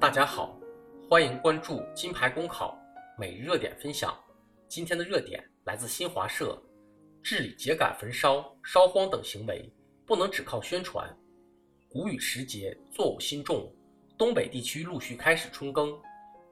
[0.00, 0.58] 大家好，
[1.10, 2.74] 欢迎关注金牌公考
[3.18, 4.18] 每日热点分享。
[4.66, 6.58] 今天的热点来自新华社：
[7.22, 9.70] 治理秸秆焚烧、烧荒等行为
[10.06, 11.14] 不能只靠宣传。
[11.90, 13.70] 谷雨时节，作物新种，
[14.16, 15.92] 东北地区陆续开始春耕。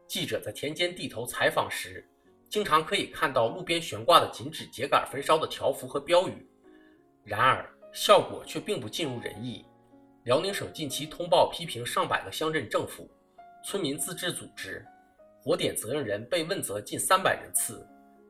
[0.07, 2.07] 记者在田间地头采访时，
[2.51, 6.47] 经常可以看到路边悬挂的禁止秸秆焚烧的条幅和标语。
[7.25, 9.65] 然而，效果却并不尽如人意。
[10.25, 13.09] 辽宁省近期通报批评上百个乡镇政府、
[13.65, 14.85] 村民自治组织，
[15.43, 17.87] 火点责任人被问责近三百人次。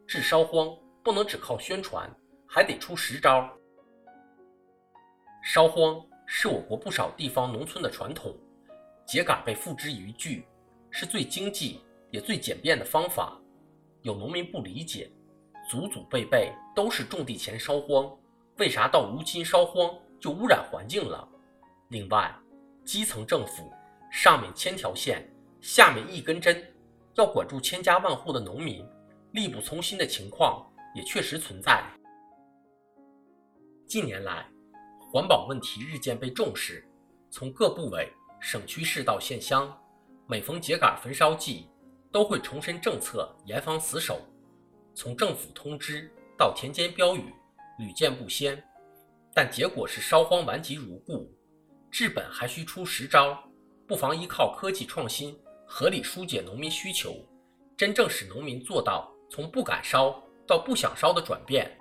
[0.07, 2.11] 治烧荒不能只靠宣传，
[2.47, 3.49] 还得出实招。
[5.43, 8.35] 烧荒是我国不少地方农村的传统，
[9.07, 10.45] 秸秆被付之一炬，
[10.91, 13.39] 是最经济也最简便的方法。
[14.03, 15.11] 有农民不理解，
[15.71, 18.11] 祖祖辈辈都是种地前烧荒，
[18.57, 21.29] 为啥到如今烧荒就污染环境了？
[21.91, 22.35] 另外，
[22.85, 23.71] 基层政府
[24.11, 25.29] 上面千条线，
[25.61, 26.65] 下面一根针，
[27.15, 28.87] 要管住千家万户的农民，
[29.33, 31.85] 力不从心的情况也确实存在。
[33.87, 34.47] 近年来，
[35.11, 36.87] 环保问题日渐被重视，
[37.31, 39.75] 从各部委、省区市到县乡，
[40.27, 41.69] 每逢秸秆焚烧季，
[42.13, 44.21] 都会重申政策，严防死守。
[44.95, 47.33] 从政府通知到田间标语，
[47.79, 48.63] 屡见不鲜，
[49.35, 51.33] 但结果是烧荒顽疾如故。
[51.91, 53.43] 治本还需出实招，
[53.89, 57.27] 不妨依靠科技创新，合理疏解农民需求，
[57.75, 61.75] 真正使农民做到从不敢烧到不想烧的转变。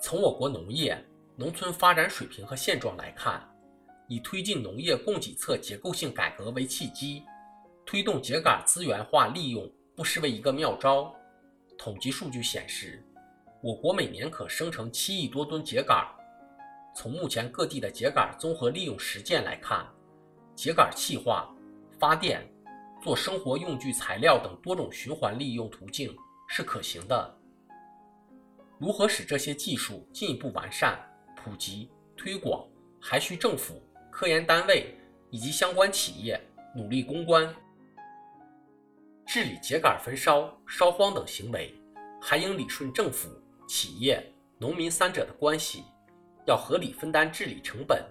[0.00, 0.96] 从我国农业、
[1.34, 3.42] 农村发展水平和现状来看，
[4.06, 7.24] 以推进农业供给侧结构性改革为契机，
[7.84, 11.12] 推动秸秆资源化利用不失为一个妙招。
[11.76, 13.04] 统计数据显示。
[13.60, 16.06] 我国每年可生成七亿多吨秸秆。
[16.94, 19.86] 从目前各地的秸秆综合利用实践来看，
[20.56, 21.52] 秸秆气化、
[21.98, 22.48] 发电、
[23.02, 26.16] 做生活用具材料等多种循环利用途径
[26.48, 27.36] 是可行的。
[28.78, 30.96] 如何使这些技术进一步完善、
[31.36, 32.64] 普及、推广，
[33.00, 34.96] 还需政府、科研单位
[35.30, 36.40] 以及相关企业
[36.76, 37.52] 努力攻关。
[39.26, 41.74] 治理秸秆焚烧、烧荒等行为，
[42.20, 43.28] 还应理顺政府。
[43.68, 44.24] 企业、
[44.58, 45.84] 农民三者的关系，
[46.46, 48.02] 要合理分担治理成本，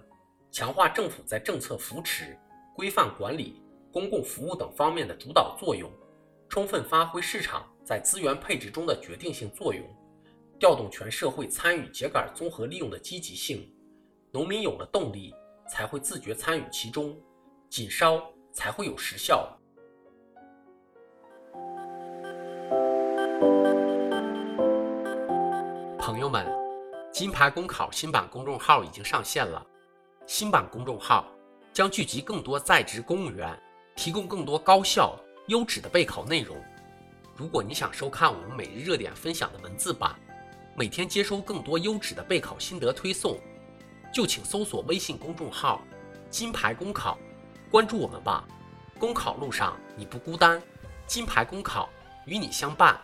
[0.52, 2.38] 强化政府在政策扶持、
[2.76, 3.60] 规范管理、
[3.92, 5.90] 公共服务等方面的主导作用，
[6.48, 9.84] 充分发挥市场在资源配置中的决定性作用，
[10.60, 13.68] 调动全社会参与秸秆综合利用的积极性。
[14.30, 15.34] 农民有了动力，
[15.68, 17.20] 才会自觉参与其中，
[17.68, 19.58] 紧烧才会有实效。
[26.08, 26.42] 朋友们，
[27.12, 29.62] 金牌公考新版公众号已经上线了。
[30.26, 31.26] 新版公众号
[31.70, 33.54] 将聚集更多在职公务员，
[33.94, 35.14] 提供更多高效
[35.48, 36.56] 优质的备考内容。
[37.36, 40.18] 如果你想收看我们每日热点分享的文字版，
[40.74, 43.38] 每天接收更多优质的备考心得推送，
[44.10, 45.82] 就请搜索微信公众号
[46.32, 47.18] “金牌公考”，
[47.70, 48.48] 关注我们吧。
[48.98, 50.58] 公考路上你不孤单，
[51.06, 51.86] 金牌公考
[52.24, 52.98] 与你相伴。